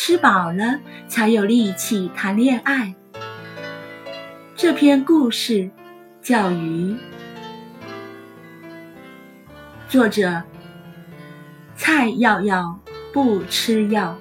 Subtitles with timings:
[0.00, 0.78] 吃饱了
[1.08, 2.94] 才有力气谈恋爱。
[4.54, 5.68] 这篇故事
[6.22, 6.92] 叫《鱼》，
[9.88, 10.40] 作者
[11.74, 12.78] 蔡耀耀
[13.12, 14.16] 不吃药。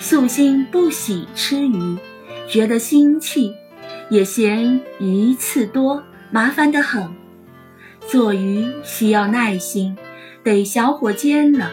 [0.00, 1.96] 素心不喜吃鱼，
[2.48, 3.54] 觉得腥气，
[4.10, 6.02] 也嫌鱼刺多，
[6.32, 7.08] 麻烦得很。
[8.00, 9.96] 做鱼需要耐心，
[10.42, 11.70] 得小火煎了。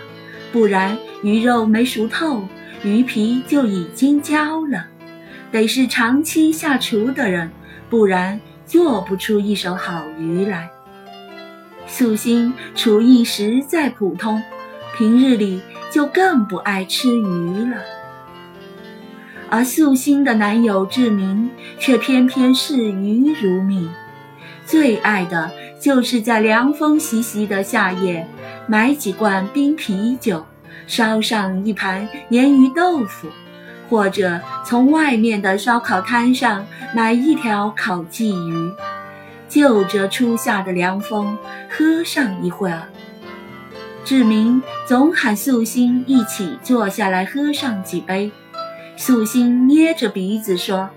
[0.53, 2.47] 不然鱼肉没熟透，
[2.83, 4.85] 鱼皮就已经焦了。
[5.51, 7.49] 得是长期下厨的人，
[7.89, 10.69] 不然做不出一手好鱼来。
[11.87, 14.39] 素心厨艺实在普通，
[14.95, 17.77] 平日里就更不爱吃鱼了。
[19.49, 23.89] 而素心的男友志明却偏偏视鱼如命，
[24.63, 25.49] 最爱的
[25.81, 28.27] 就是在凉风习习的夏夜。
[28.67, 30.45] 买几罐冰啤酒，
[30.87, 33.27] 烧上一盘鲶鱼豆腐，
[33.89, 38.71] 或者从外面的烧烤摊上买一条烤鲫鱼，
[39.49, 41.37] 就着初夏的凉风
[41.69, 42.83] 喝上一会儿。
[44.03, 48.31] 志明总喊素心一起坐下来喝上几杯，
[48.95, 50.89] 素心捏着鼻子说：“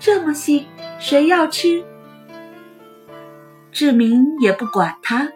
[0.00, 0.64] 这么腥，
[0.98, 1.82] 谁要吃？”
[3.70, 5.28] 志明也不管他。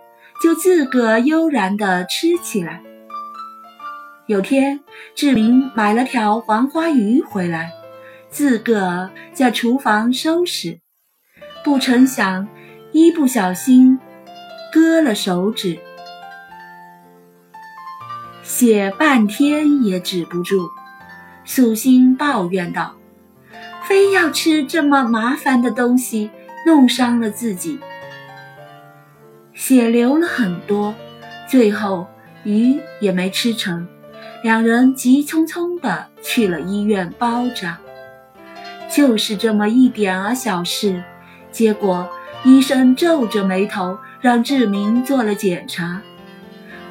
[0.43, 2.83] 就自个悠然地吃起来。
[4.27, 4.81] 有天，
[5.15, 7.71] 志明买了条黄花鱼回来，
[8.31, 10.79] 自个在厨房收拾，
[11.63, 12.49] 不成想
[12.91, 13.99] 一不小心
[14.73, 15.79] 割了手指，
[18.43, 20.71] 写半天也止不住。
[21.45, 22.97] 素心抱怨道
[23.85, 26.31] ：“非要吃这么麻烦的东西，
[26.65, 27.79] 弄伤了自己。”
[29.53, 30.95] 血流了很多，
[31.47, 32.07] 最后
[32.45, 33.87] 鱼也没吃成，
[34.45, 37.79] 两人急匆匆地去了医院包扎。
[38.91, 41.03] 就是这么一点儿小事，
[41.51, 42.07] 结果
[42.45, 46.03] 医生皱着眉头让志明做了检查，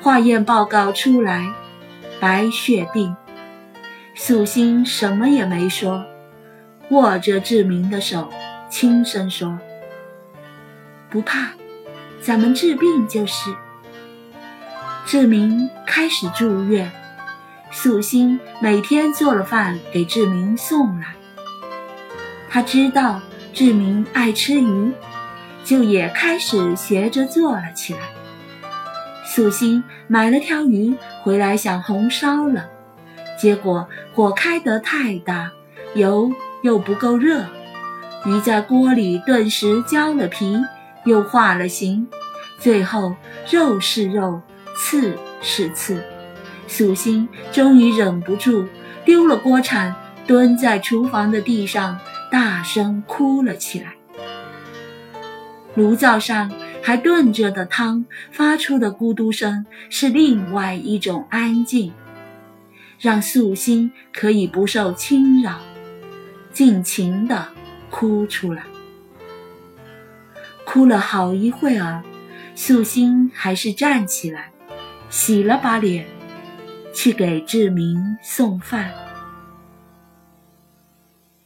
[0.01, 1.45] 化验报告出来，
[2.19, 3.15] 白血病。
[4.15, 6.03] 素心什么也没说，
[6.89, 8.33] 握着志明的手，
[8.67, 9.59] 轻声说
[11.07, 11.51] ：“不怕。”
[12.19, 13.53] 咱们治病就是。
[15.05, 16.91] 志明开始住院，
[17.73, 21.07] 素心每天做了饭给志明送来。
[22.49, 23.19] 他知道
[23.51, 24.93] 志明爱吃鱼，
[25.65, 27.99] 就也开始学着做了起来。
[29.25, 32.69] 素心买了条鱼回来，想红烧了，
[33.37, 35.51] 结果火开得太大，
[35.95, 37.43] 油又不够热，
[38.25, 40.63] 鱼在锅里顿时焦了皮。
[41.05, 42.07] 又化了形，
[42.59, 43.13] 最后
[43.51, 44.39] 肉是肉，
[44.77, 46.01] 刺是刺，
[46.67, 48.65] 素心终于忍不住
[49.05, 51.99] 丢了锅铲，蹲在厨房的地上
[52.31, 53.93] 大声哭了起来。
[55.75, 56.51] 炉灶上
[56.81, 61.91] 还炖着的汤发出的咕嘟声是另外一种安静，
[62.99, 65.59] 让素心可以不受侵扰，
[66.51, 67.47] 尽情地
[67.89, 68.63] 哭出来。
[70.63, 72.03] 哭了好一会儿，
[72.55, 74.51] 素心还是站起来，
[75.09, 76.05] 洗了把脸，
[76.93, 78.93] 去给志明送饭。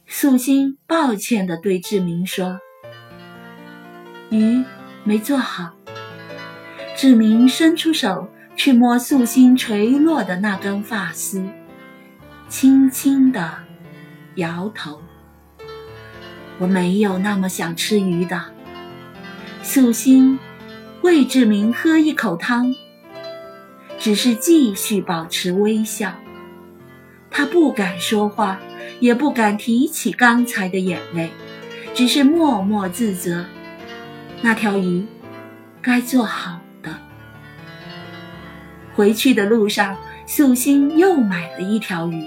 [0.06, 2.60] 素心抱歉地对志明说
[4.30, 4.64] ：“鱼
[5.04, 5.74] 没做好。”
[6.96, 11.46] 志明伸出手去摸素心垂落的那根发丝，
[12.48, 13.54] 轻轻地
[14.34, 15.00] 摇头
[16.58, 18.42] ：“我没有那么想吃鱼的。”
[19.62, 20.38] 素心
[21.02, 22.74] 为志明喝一口汤，
[23.98, 26.12] 只是继续保持微笑。
[27.30, 28.58] 他不敢说话，
[29.00, 31.30] 也不敢提起刚才的眼泪，
[31.94, 33.44] 只是默默自责。
[34.40, 35.06] 那条鱼
[35.82, 36.98] 该做好的。
[38.94, 42.24] 回去的路上，素心又买了一条鱼，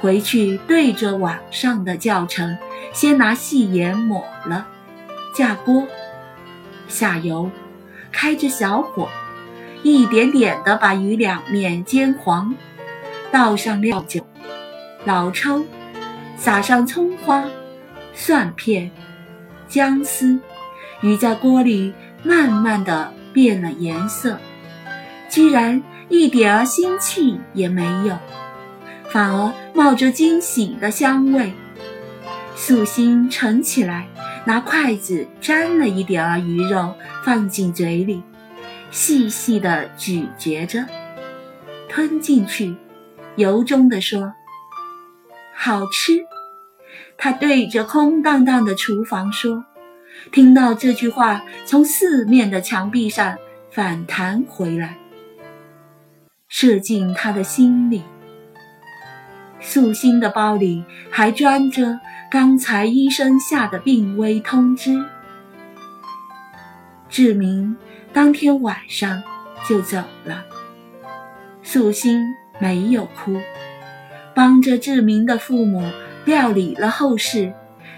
[0.00, 2.56] 回去对着网上的教程，
[2.92, 4.66] 先拿细盐抹了，
[5.34, 5.86] 架锅。
[6.88, 7.50] 下油，
[8.10, 9.08] 开着小火，
[9.82, 12.54] 一点点地把鱼两面煎黄，
[13.30, 14.24] 倒上料酒、
[15.04, 15.64] 老抽，
[16.36, 17.44] 撒上葱花、
[18.14, 18.90] 蒜片、
[19.68, 20.38] 姜丝，
[21.00, 21.92] 鱼在锅里
[22.22, 24.38] 慢慢地变了颜色，
[25.28, 28.16] 居然一点儿腥气也没有，
[29.10, 31.52] 反而冒着惊喜的香味。
[32.54, 34.06] 素心盛起来。
[34.44, 38.24] 拿筷子沾了一点儿鱼肉，放进嘴里，
[38.92, 40.86] 细细地咀嚼着，
[41.88, 42.76] 吞进去，
[43.36, 44.34] 由衷地说
[45.56, 46.12] ：“好吃。”
[47.16, 49.64] 他对着空荡荡的厨房说。
[50.30, 53.36] 听到这句话从四面的墙壁上
[53.70, 54.98] 反弹回来，
[56.48, 58.02] 射进他的心里。
[59.58, 61.98] 素心的包里还装着
[62.30, 65.02] 刚才医生下的病危通知。
[67.08, 67.76] 志明
[68.12, 69.22] 当天晚上
[69.68, 70.44] 就走了。
[71.62, 72.22] 素心
[72.58, 73.40] 没有哭，
[74.34, 75.82] 帮着志明的父母
[76.24, 77.52] 料理了后事，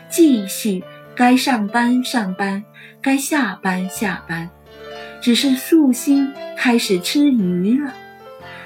[0.09, 0.83] 继续。
[1.17, 2.65] 该上班上班，
[3.01, 4.51] 该下班下班，
[5.21, 7.95] 只是素心开始吃鱼了。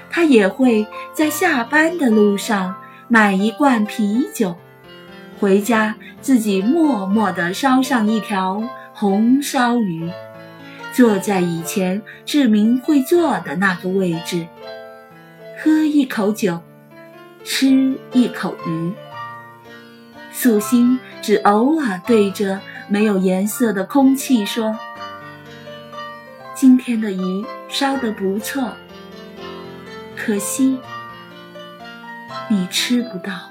[0.09, 2.75] 他也会在下班的路上
[3.07, 4.55] 买一罐啤酒，
[5.39, 8.63] 回家自己默默地烧上一条
[8.95, 10.09] 红烧鱼，
[10.99, 14.45] 坐在以前志明会坐的那个位置，
[15.57, 16.59] 喝一口酒，
[17.41, 18.91] 吃一口鱼。
[20.33, 22.59] 素心只偶尔对着
[22.89, 24.77] 没有颜色的空气说
[26.53, 28.73] ：“今天的鱼烧得不错，
[30.17, 30.79] 可惜
[32.49, 33.48] 你吃不到。”